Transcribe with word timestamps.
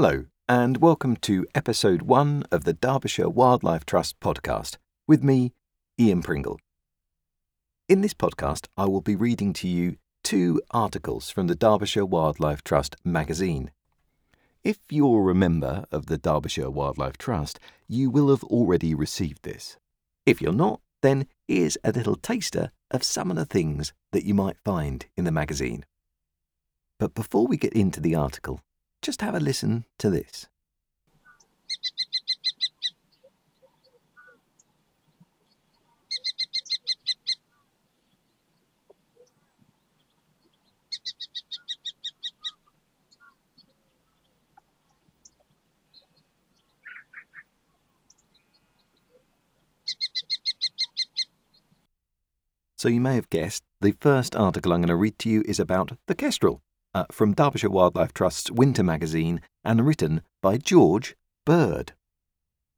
Hello, 0.00 0.26
and 0.48 0.76
welcome 0.76 1.16
to 1.16 1.44
episode 1.56 2.02
one 2.02 2.44
of 2.52 2.62
the 2.62 2.72
Derbyshire 2.72 3.28
Wildlife 3.28 3.84
Trust 3.84 4.20
podcast 4.20 4.76
with 5.08 5.24
me, 5.24 5.54
Ian 5.98 6.22
Pringle. 6.22 6.60
In 7.88 8.00
this 8.00 8.14
podcast, 8.14 8.68
I 8.76 8.84
will 8.84 9.00
be 9.00 9.16
reading 9.16 9.52
to 9.54 9.66
you 9.66 9.96
two 10.22 10.62
articles 10.70 11.30
from 11.30 11.48
the 11.48 11.56
Derbyshire 11.56 12.06
Wildlife 12.06 12.62
Trust 12.62 12.94
magazine. 13.02 13.72
If 14.62 14.78
you're 14.88 15.30
a 15.30 15.34
member 15.34 15.84
of 15.90 16.06
the 16.06 16.16
Derbyshire 16.16 16.70
Wildlife 16.70 17.18
Trust, 17.18 17.58
you 17.88 18.08
will 18.08 18.30
have 18.30 18.44
already 18.44 18.94
received 18.94 19.42
this. 19.42 19.78
If 20.24 20.40
you're 20.40 20.52
not, 20.52 20.80
then 21.02 21.26
here's 21.48 21.76
a 21.82 21.90
little 21.90 22.14
taster 22.14 22.70
of 22.92 23.02
some 23.02 23.32
of 23.32 23.36
the 23.36 23.44
things 23.44 23.92
that 24.12 24.24
you 24.24 24.32
might 24.32 24.58
find 24.64 25.06
in 25.16 25.24
the 25.24 25.32
magazine. 25.32 25.84
But 27.00 27.14
before 27.14 27.48
we 27.48 27.56
get 27.56 27.72
into 27.72 28.00
the 28.00 28.14
article, 28.14 28.60
just 29.02 29.22
have 29.22 29.34
a 29.34 29.40
listen 29.40 29.84
to 29.98 30.10
this. 30.10 30.46
So 52.76 52.88
you 52.88 53.00
may 53.00 53.16
have 53.16 53.28
guessed 53.28 53.64
the 53.80 53.90
first 54.00 54.36
article 54.36 54.72
I'm 54.72 54.82
going 54.82 54.88
to 54.88 54.94
read 54.94 55.18
to 55.18 55.28
you 55.28 55.42
is 55.46 55.58
about 55.58 55.96
the 56.06 56.14
kestrel 56.14 56.62
uh, 56.98 57.04
from 57.12 57.32
Derbyshire 57.32 57.70
Wildlife 57.70 58.12
Trust's 58.12 58.50
Winter 58.50 58.82
magazine 58.82 59.40
and 59.64 59.86
written 59.86 60.22
by 60.42 60.56
George 60.56 61.14
Bird. 61.46 61.92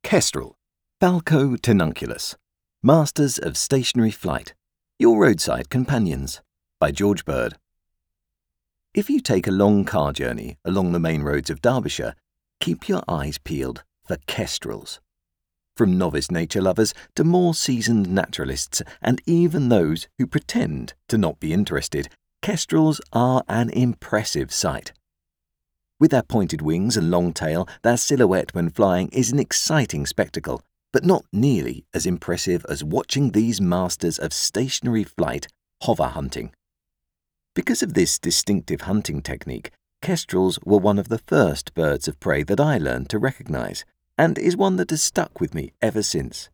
Kestrel, 0.02 0.58
Falco 1.00 1.56
tinnunculus, 1.56 2.34
Masters 2.82 3.38
of 3.38 3.56
Stationary 3.56 4.10
Flight, 4.10 4.52
Your 4.98 5.18
Roadside 5.18 5.70
Companions, 5.70 6.42
by 6.78 6.90
George 6.90 7.24
Bird. 7.24 7.56
If 8.92 9.08
you 9.08 9.20
take 9.20 9.46
a 9.46 9.52
long 9.52 9.84
car 9.86 10.12
journey 10.12 10.58
along 10.66 10.92
the 10.92 10.98
main 10.98 11.22
roads 11.22 11.48
of 11.48 11.62
Derbyshire, 11.62 12.14
keep 12.60 12.88
your 12.88 13.02
eyes 13.08 13.38
peeled 13.38 13.84
for 14.06 14.18
kestrels 14.26 15.00
from 15.80 15.96
novice 15.96 16.30
nature 16.30 16.60
lovers 16.60 16.92
to 17.14 17.24
more 17.24 17.54
seasoned 17.54 18.06
naturalists, 18.06 18.82
and 19.00 19.22
even 19.24 19.70
those 19.70 20.08
who 20.18 20.26
pretend 20.26 20.92
to 21.08 21.16
not 21.16 21.40
be 21.40 21.54
interested, 21.54 22.06
kestrels 22.42 23.00
are 23.12 23.42
an 23.48 23.70
impressive 23.70 24.52
sight. 24.52 24.92
With 25.98 26.10
their 26.10 26.22
pointed 26.22 26.62
wings 26.62 26.96
and 26.96 27.10
long 27.10 27.32
tail, 27.32 27.68
their 27.82 27.96
silhouette 27.96 28.54
when 28.54 28.70
flying 28.70 29.08
is 29.10 29.30
an 29.30 29.38
exciting 29.38 30.06
spectacle, 30.06 30.62
but 30.92 31.04
not 31.04 31.24
nearly 31.32 31.84
as 31.92 32.06
impressive 32.06 32.64
as 32.68 32.82
watching 32.82 33.30
these 33.30 33.60
masters 33.60 34.18
of 34.18 34.32
stationary 34.32 35.04
flight 35.04 35.46
hover 35.82 36.08
hunting. 36.08 36.52
Because 37.54 37.82
of 37.82 37.94
this 37.94 38.18
distinctive 38.18 38.82
hunting 38.82 39.20
technique, 39.20 39.70
kestrels 40.00 40.58
were 40.64 40.78
one 40.78 40.98
of 40.98 41.08
the 41.08 41.18
first 41.18 41.74
birds 41.74 42.08
of 42.08 42.18
prey 42.20 42.42
that 42.44 42.60
I 42.60 42.78
learned 42.78 43.10
to 43.10 43.18
recognize, 43.18 43.84
and 44.16 44.38
is 44.38 44.56
one 44.56 44.76
that 44.76 44.90
has 44.90 45.02
stuck 45.02 45.40
with 45.40 45.54
me 45.54 45.72
ever 45.82 46.02
since. 46.02 46.48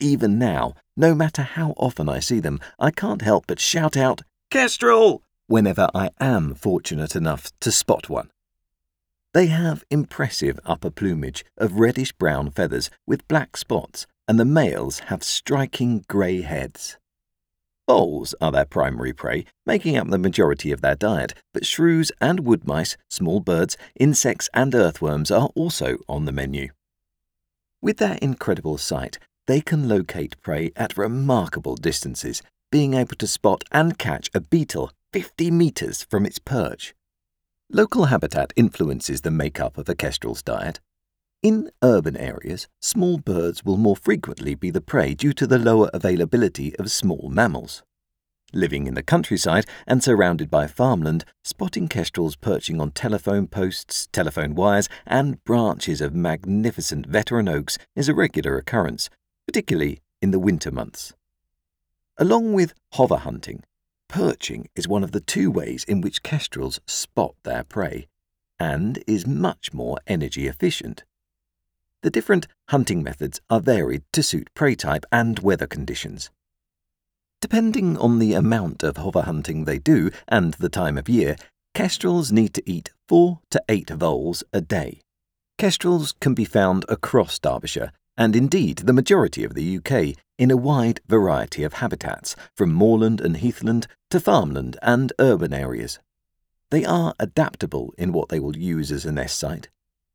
Even 0.00 0.38
now, 0.38 0.74
no 0.96 1.14
matter 1.14 1.42
how 1.42 1.74
often 1.76 2.08
I 2.08 2.18
see 2.18 2.40
them, 2.40 2.58
I 2.80 2.90
can't 2.90 3.22
help 3.22 3.46
but 3.46 3.60
shout 3.60 3.96
out, 3.96 4.22
Kestrel! 4.54 5.20
whenever 5.48 5.88
I 5.92 6.10
am 6.20 6.54
fortunate 6.54 7.16
enough 7.16 7.50
to 7.58 7.72
spot 7.72 8.08
one. 8.08 8.30
They 9.32 9.46
have 9.46 9.82
impressive 9.90 10.60
upper 10.64 10.90
plumage 10.90 11.44
of 11.58 11.80
reddish 11.80 12.12
brown 12.12 12.50
feathers 12.50 12.88
with 13.04 13.26
black 13.26 13.56
spots, 13.56 14.06
and 14.28 14.38
the 14.38 14.44
males 14.44 15.00
have 15.10 15.24
striking 15.24 16.04
grey 16.06 16.42
heads. 16.42 16.98
Voles 17.88 18.32
are 18.40 18.52
their 18.52 18.64
primary 18.64 19.12
prey, 19.12 19.44
making 19.66 19.96
up 19.96 20.06
the 20.06 20.18
majority 20.18 20.70
of 20.70 20.82
their 20.82 20.94
diet, 20.94 21.34
but 21.52 21.66
shrews 21.66 22.12
and 22.20 22.46
wood 22.46 22.64
mice, 22.64 22.96
small 23.10 23.40
birds, 23.40 23.76
insects, 23.98 24.48
and 24.54 24.72
earthworms 24.72 25.32
are 25.32 25.50
also 25.56 25.96
on 26.08 26.26
the 26.26 26.32
menu. 26.32 26.68
With 27.82 27.96
their 27.96 28.18
incredible 28.22 28.78
sight, 28.78 29.18
they 29.48 29.60
can 29.60 29.88
locate 29.88 30.40
prey 30.42 30.70
at 30.76 30.96
remarkable 30.96 31.74
distances, 31.74 32.40
being 32.70 32.94
able 32.94 33.16
to 33.16 33.26
spot 33.26 33.64
and 33.70 33.98
catch 33.98 34.30
a 34.34 34.40
beetle 34.40 34.92
50 35.12 35.50
metres 35.50 36.02
from 36.02 36.26
its 36.26 36.38
perch. 36.38 36.94
Local 37.70 38.06
habitat 38.06 38.52
influences 38.56 39.22
the 39.22 39.30
makeup 39.30 39.78
of 39.78 39.88
a 39.88 39.94
kestrel's 39.94 40.42
diet. 40.42 40.80
In 41.42 41.70
urban 41.82 42.16
areas, 42.16 42.68
small 42.80 43.18
birds 43.18 43.64
will 43.64 43.76
more 43.76 43.96
frequently 43.96 44.54
be 44.54 44.70
the 44.70 44.80
prey 44.80 45.14
due 45.14 45.32
to 45.34 45.46
the 45.46 45.58
lower 45.58 45.90
availability 45.92 46.74
of 46.76 46.90
small 46.90 47.28
mammals. 47.30 47.82
Living 48.52 48.86
in 48.86 48.94
the 48.94 49.02
countryside 49.02 49.66
and 49.86 50.02
surrounded 50.02 50.50
by 50.50 50.66
farmland, 50.66 51.24
spotting 51.42 51.88
kestrels 51.88 52.36
perching 52.36 52.80
on 52.80 52.92
telephone 52.92 53.46
posts, 53.46 54.08
telephone 54.12 54.54
wires, 54.54 54.88
and 55.06 55.42
branches 55.44 56.00
of 56.00 56.14
magnificent 56.14 57.06
veteran 57.06 57.48
oaks 57.48 57.78
is 57.96 58.08
a 58.08 58.14
regular 58.14 58.56
occurrence, 58.56 59.10
particularly 59.46 60.00
in 60.22 60.30
the 60.30 60.38
winter 60.38 60.70
months. 60.70 61.12
Along 62.16 62.52
with 62.52 62.74
hover 62.92 63.16
hunting, 63.16 63.64
perching 64.08 64.68
is 64.76 64.86
one 64.86 65.02
of 65.02 65.10
the 65.10 65.20
two 65.20 65.50
ways 65.50 65.82
in 65.82 66.00
which 66.00 66.22
kestrels 66.22 66.80
spot 66.86 67.34
their 67.42 67.64
prey, 67.64 68.06
and 68.58 69.02
is 69.06 69.26
much 69.26 69.72
more 69.72 69.98
energy 70.06 70.46
efficient. 70.46 71.02
The 72.02 72.10
different 72.10 72.46
hunting 72.68 73.02
methods 73.02 73.40
are 73.50 73.60
varied 73.60 74.04
to 74.12 74.22
suit 74.22 74.48
prey 74.54 74.76
type 74.76 75.04
and 75.10 75.40
weather 75.40 75.66
conditions. 75.66 76.30
Depending 77.40 77.98
on 77.98 78.20
the 78.20 78.34
amount 78.34 78.84
of 78.84 78.96
hover 78.96 79.22
hunting 79.22 79.64
they 79.64 79.78
do 79.78 80.10
and 80.28 80.54
the 80.54 80.68
time 80.68 80.96
of 80.96 81.08
year, 81.08 81.36
kestrels 81.74 82.30
need 82.30 82.54
to 82.54 82.62
eat 82.70 82.92
four 83.08 83.40
to 83.50 83.62
eight 83.68 83.90
voles 83.90 84.44
a 84.52 84.60
day. 84.60 85.00
Kestrels 85.58 86.12
can 86.20 86.34
be 86.34 86.44
found 86.44 86.84
across 86.88 87.40
Derbyshire, 87.40 87.92
and 88.16 88.36
indeed 88.36 88.78
the 88.78 88.92
majority 88.92 89.44
of 89.44 89.54
the 89.54 89.78
UK, 89.78 90.16
in 90.38 90.50
a 90.50 90.56
wide 90.56 91.00
variety 91.08 91.62
of 91.62 91.74
habitats, 91.74 92.36
from 92.56 92.72
moorland 92.72 93.20
and 93.20 93.38
heathland 93.38 93.86
to 94.10 94.20
farmland 94.20 94.76
and 94.82 95.12
urban 95.18 95.52
areas. 95.52 95.98
They 96.70 96.84
are 96.84 97.14
adaptable 97.18 97.92
in 97.98 98.12
what 98.12 98.28
they 98.28 98.40
will 98.40 98.56
use 98.56 98.90
as 98.90 99.04
a 99.04 99.12
nest 99.12 99.38
site, 99.38 99.68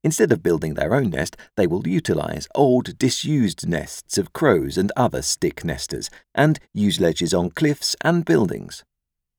Instead 0.04 0.32
of 0.32 0.44
building 0.44 0.76
their 0.76 0.96
own 0.96 1.10
nest, 1.10 1.36
they 1.58 1.68
will 1.68 1.86
utilize 1.86 2.48
old, 2.56 2.98
disused 2.98 3.68
nests 3.68 4.18
of 4.18 4.32
crows 4.32 4.78
and 4.78 4.92
other 4.96 5.22
stick 5.22 5.66
nesters 5.66 6.10
and 6.34 6.60
use 6.74 7.02
ledges 7.02 7.34
on 7.34 7.50
cliffs 7.50 7.96
and 8.02 8.24
buildings. 8.24 8.84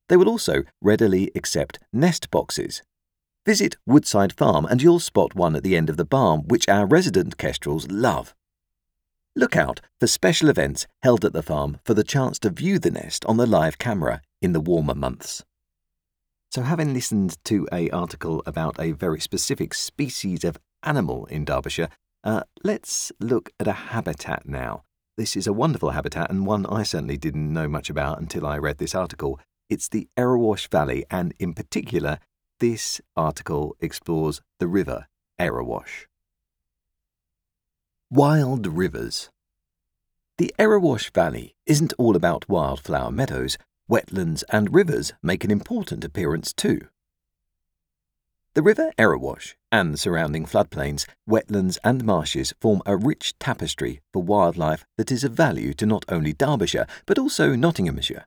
They 0.07 0.17
will 0.17 0.29
also 0.29 0.63
readily 0.81 1.31
accept 1.33 1.79
nest 1.91 2.29
boxes. 2.29 2.83
Visit 3.43 3.75
Woodside 3.87 4.33
Farm 4.33 4.65
and 4.65 4.83
you'll 4.83 4.99
spot 4.99 5.33
one 5.33 5.55
at 5.55 5.63
the 5.63 5.75
end 5.75 5.89
of 5.89 5.97
the 5.97 6.05
barn 6.05 6.41
which 6.47 6.69
our 6.69 6.85
resident 6.85 7.37
kestrels 7.37 7.89
love. 7.89 8.35
Look 9.33 9.55
out 9.55 9.79
for 9.97 10.07
special 10.07 10.49
events 10.49 10.87
held 11.03 11.23
at 11.23 11.31
the 11.31 11.41
farm 11.41 11.79
for 11.85 11.93
the 11.93 12.03
chance 12.03 12.37
to 12.39 12.49
view 12.49 12.79
the 12.79 12.91
nest 12.91 13.25
on 13.25 13.37
the 13.37 13.45
live 13.45 13.77
camera 13.77 14.21
in 14.41 14.51
the 14.51 14.59
warmer 14.59 14.93
months. 14.93 15.45
So, 16.51 16.63
having 16.63 16.93
listened 16.93 17.37
to 17.45 17.65
a 17.71 17.89
article 17.91 18.43
about 18.45 18.77
a 18.77 18.91
very 18.91 19.21
specific 19.21 19.73
species 19.73 20.43
of 20.43 20.57
animal 20.83 21.27
in 21.27 21.45
Derbyshire, 21.45 21.87
uh, 22.25 22.43
let's 22.65 23.13
look 23.21 23.51
at 23.57 23.69
a 23.69 23.87
habitat 23.93 24.45
now. 24.45 24.83
This 25.17 25.37
is 25.37 25.47
a 25.47 25.53
wonderful 25.53 25.91
habitat 25.91 26.29
and 26.29 26.45
one 26.45 26.65
I 26.65 26.83
certainly 26.83 27.17
didn't 27.17 27.53
know 27.53 27.69
much 27.69 27.89
about 27.89 28.19
until 28.19 28.45
I 28.45 28.57
read 28.57 28.79
this 28.79 28.93
article. 28.93 29.39
It's 29.69 29.87
the 29.87 30.09
Erewash 30.17 30.69
Valley, 30.69 31.05
and 31.09 31.33
in 31.39 31.53
particular, 31.53 32.19
this 32.59 32.99
article 33.15 33.77
explores 33.79 34.41
the 34.59 34.67
river 34.67 35.07
Erewash. 35.39 36.07
Wild 38.13 38.67
rivers. 38.67 39.29
The 40.37 40.53
Erewash 40.59 41.13
Valley 41.13 41.55
isn't 41.65 41.93
all 41.97 42.17
about 42.17 42.49
wildflower 42.49 43.09
meadows, 43.09 43.57
wetlands, 43.89 44.43
and 44.49 44.73
rivers 44.73 45.13
make 45.23 45.45
an 45.45 45.49
important 45.49 46.03
appearance 46.03 46.51
too. 46.51 46.89
The 48.53 48.63
River 48.63 48.91
Erewash 48.97 49.53
and 49.71 49.93
the 49.93 49.97
surrounding 49.97 50.45
floodplains, 50.45 51.05
wetlands, 51.25 51.77
and 51.85 52.03
marshes 52.03 52.53
form 52.59 52.81
a 52.85 52.97
rich 52.97 53.33
tapestry 53.39 54.01
for 54.11 54.21
wildlife 54.21 54.85
that 54.97 55.09
is 55.09 55.23
of 55.23 55.31
value 55.31 55.73
to 55.75 55.85
not 55.85 56.03
only 56.09 56.33
Derbyshire 56.33 56.87
but 57.05 57.17
also 57.17 57.55
Nottinghamshire. 57.55 58.25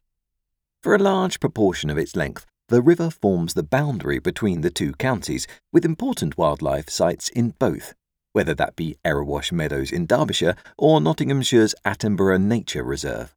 For 0.83 0.95
a 0.95 0.99
large 0.99 1.41
proportion 1.41 1.91
of 1.91 1.99
its 1.99 2.17
length, 2.17 2.47
the 2.71 2.81
river 2.81 3.11
forms 3.11 3.53
the 3.53 3.63
boundary 3.63 4.19
between 4.19 4.63
the 4.63 4.71
two 4.71 4.95
counties, 4.95 5.47
with 5.75 5.85
important 5.85 6.39
wildlife 6.39 6.89
sites 6.89 7.29
in 7.29 7.51
both, 7.59 7.93
whether 8.35 8.53
that 8.53 8.75
be 8.75 8.97
Erewash 9.05 9.53
Meadows 9.53 9.93
in 9.93 10.07
Derbyshire 10.07 10.57
or 10.77 11.01
Nottinghamshire's 11.01 11.75
Attenborough 11.85 12.43
Nature 12.43 12.83
Reserve. 12.83 13.35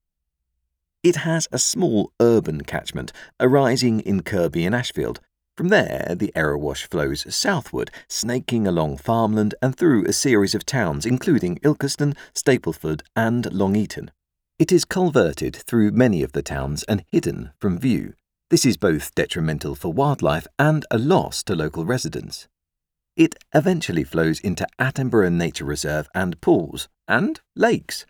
It 1.04 1.18
has 1.18 1.48
a 1.52 1.60
small 1.60 2.12
urban 2.20 2.62
catchment 2.62 3.14
arising 3.40 4.00
in 4.00 4.24
Kirkby 4.24 4.66
and 4.66 4.74
Ashfield, 4.74 5.22
From 5.56 5.70
there, 5.70 6.16
the 6.18 6.32
Erewash 6.36 6.88
flows 6.88 7.34
southward, 7.34 7.92
snaking 8.10 8.66
along 8.68 8.98
farmland 8.98 9.54
and 9.62 9.76
through 9.76 10.06
a 10.06 10.14
series 10.14 10.56
of 10.56 10.66
towns, 10.66 11.06
including 11.06 11.60
Ilkeston, 11.60 12.18
Stapleford, 12.34 13.02
and 13.16 13.54
Long 13.54 13.76
Eaton. 13.76 14.10
It 14.58 14.72
is 14.72 14.84
culverted 14.84 15.56
through 15.56 15.92
many 15.92 16.24
of 16.24 16.32
the 16.32 16.42
towns 16.42 16.82
and 16.84 17.06
hidden 17.12 17.52
from 17.60 17.78
view. 17.78 18.14
This 18.50 18.66
is 18.66 18.78
both 18.78 19.14
detrimental 19.14 19.76
for 19.76 19.94
wildlife 19.94 20.48
and 20.58 20.86
a 20.90 20.98
loss 20.98 21.44
to 21.44 21.56
local 21.56 21.86
residents. 21.86 22.48
It 23.18 23.34
eventually 23.52 24.04
flows 24.04 24.40
into 24.40 24.68
Attenborough 24.78 25.34
Nature 25.34 25.66
Reserve 25.66 26.08
and 26.14 26.40
pools, 26.40 26.88
and 27.08 27.42
lakes. 27.56 28.06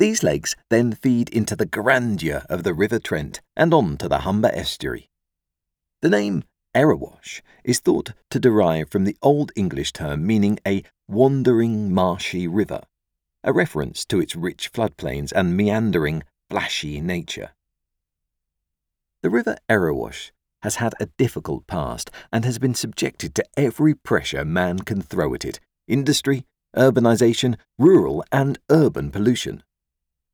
These 0.00 0.24
lakes 0.24 0.56
then 0.70 0.90
feed 0.90 1.28
into 1.28 1.54
the 1.54 1.66
grandeur 1.66 2.44
of 2.50 2.64
the 2.64 2.74
River 2.74 2.98
Trent 2.98 3.40
and 3.56 3.72
on 3.72 3.96
to 3.98 4.08
the 4.08 4.22
Humber 4.22 4.50
estuary. 4.52 5.08
The 6.02 6.08
name 6.08 6.42
Erewash 6.74 7.42
is 7.62 7.78
thought 7.78 8.10
to 8.30 8.40
derive 8.40 8.90
from 8.90 9.04
the 9.04 9.16
Old 9.22 9.52
English 9.54 9.92
term 9.92 10.26
meaning 10.26 10.58
a 10.66 10.82
wandering 11.06 11.94
marshy 11.94 12.48
river, 12.48 12.82
a 13.44 13.52
reference 13.52 14.04
to 14.06 14.18
its 14.18 14.34
rich 14.34 14.72
floodplains 14.72 15.30
and 15.30 15.56
meandering, 15.56 16.24
flashy 16.50 17.00
nature. 17.00 17.52
The 19.22 19.30
River 19.30 19.58
Erewash 19.70 20.32
has 20.64 20.76
had 20.76 20.94
a 20.98 21.06
difficult 21.18 21.66
past 21.66 22.10
and 22.32 22.44
has 22.44 22.58
been 22.58 22.74
subjected 22.74 23.34
to 23.34 23.44
every 23.56 23.94
pressure 23.94 24.44
man 24.44 24.78
can 24.78 25.00
throw 25.00 25.34
at 25.34 25.44
it 25.44 25.60
industry, 25.86 26.46
urbanisation, 26.74 27.56
rural 27.78 28.24
and 28.32 28.58
urban 28.70 29.10
pollution. 29.10 29.62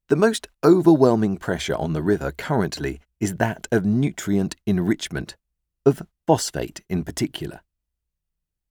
The 0.09 0.17
most 0.17 0.47
overwhelming 0.65 1.37
pressure 1.37 1.75
on 1.75 1.93
the 1.93 2.03
river 2.03 2.31
currently 2.31 3.01
is 3.19 3.37
that 3.37 3.67
of 3.73 3.85
nutrient 3.85 4.55
enrichment, 4.67 5.37
of 5.85 6.03
phosphate 6.27 6.81
in 6.89 7.03
particular. 7.03 7.61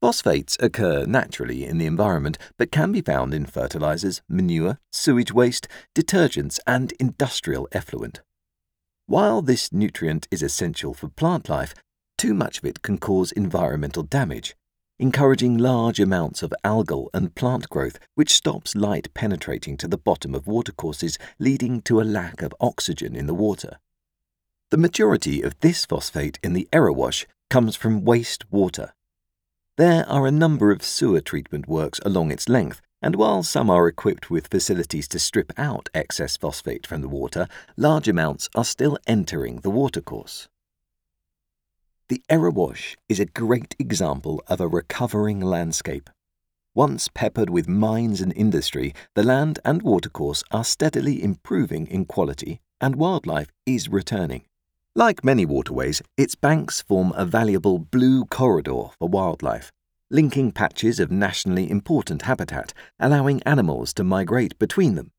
Phosphates 0.01 0.55
occur 0.62 1.05
naturally 1.05 1.65
in 1.65 1.77
the 1.77 1.85
environment 1.85 2.38
but 2.57 2.71
can 2.71 2.94
be 2.94 3.01
found 3.01 3.33
in 3.33 3.45
fertilizers, 3.45 4.21
manure, 4.29 4.79
sewage 4.94 5.33
waste, 5.33 5.67
detergents, 5.94 6.57
and 6.65 6.94
industrial 6.94 7.67
effluent. 7.73 8.21
While 9.09 9.41
this 9.41 9.73
nutrient 9.73 10.27
is 10.29 10.44
essential 10.44 10.94
for 10.94 11.07
plant 11.07 11.50
life, 11.50 11.73
too 12.15 12.35
much 12.35 12.59
of 12.59 12.65
it 12.65 12.83
can 12.83 13.00
cause 13.00 13.31
environmental 13.31 14.03
damage, 14.03 14.56
encouraging 15.00 15.57
large 15.57 16.00
amounts 16.00 16.44
of 16.44 16.53
algal 16.63 17.07
and 17.11 17.33
plant 17.33 17.69
growth, 17.69 17.97
which 18.13 18.31
stops 18.31 18.75
light 18.75 19.11
penetrating 19.15 19.77
to 19.77 19.88
the 19.88 19.97
bottom 19.97 20.35
of 20.35 20.45
watercourses, 20.45 21.17
leading 21.39 21.81
to 21.81 22.00
a 22.00 22.03
lack 22.03 22.44
of 22.44 22.53
oxygen 22.59 23.15
in 23.15 23.25
the 23.25 23.33
water. 23.33 23.79
The 24.69 24.77
majority 24.77 25.41
of 25.41 25.59
this 25.62 25.88
phosphate 25.88 26.38
in 26.44 26.53
the 26.53 26.69
Erewash 26.71 27.25
comes 27.50 27.75
from 27.75 28.05
waste 28.05 28.45
water. 28.51 28.94
There 29.75 30.07
are 30.07 30.27
a 30.27 30.31
number 30.31 30.71
of 30.71 30.83
sewer 30.83 31.19
treatment 31.19 31.67
works 31.67 32.00
along 32.05 32.29
its 32.29 32.47
length, 32.47 32.79
and 33.01 33.16
while 33.16 33.44
some 33.44 33.69
are 33.69 33.88
equipped 33.88 34.30
with 34.30 34.48
facilities 34.48 35.07
to 35.07 35.19
strip 35.19 35.51
out 35.57 35.90
excess 35.94 36.38
phosphate 36.38 36.86
from 36.86 37.01
the 37.01 37.07
water, 37.07 37.48
large 37.78 38.07
amounts 38.07 38.50
are 38.56 38.66
still 38.66 38.98
entering 39.07 39.57
the 39.62 39.69
watercourse. 39.69 40.48
The 42.10 42.22
Erewash 42.30 42.96
is 43.07 43.19
a 43.19 43.25
great 43.25 43.75
example 43.78 44.42
of 44.48 44.60
a 44.60 44.68
recovering 44.68 45.40
landscape. 45.40 46.10
Once 46.75 47.07
peppered 47.07 47.50
with 47.50 47.68
mines 47.68 48.22
and 48.22 48.34
industry, 48.36 48.94
the 49.16 49.24
land 49.24 49.60
and 49.63 49.81
watercourse 49.81 50.44
are 50.51 50.63
steadily 50.63 51.22
improving 51.22 51.88
in 51.88 52.06
quality, 52.06 52.62
and 52.81 52.96
wildlife 52.96 53.50
is 53.66 53.90
returning. 53.90 54.44
Like 54.96 55.24
many 55.24 55.46
waterways, 55.46 56.01
its 56.18 56.36
banks 56.36 56.81
form 56.81 57.13
a 57.16 57.25
valuable 57.25 57.80
blue 57.80 58.25
corridor 58.25 58.90
for 58.98 59.07
wildlife, 59.07 59.72
linking 60.09 60.51
patches 60.51 61.00
of 61.00 61.11
nationally 61.11 61.69
important 61.69 62.23
habitat, 62.23 62.73
allowing 63.00 63.41
animals 63.44 63.94
to 63.94 64.03
migrate 64.03 64.57
between 64.59 64.95
them. 64.95 65.11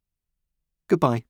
Goodbye. 0.88 1.25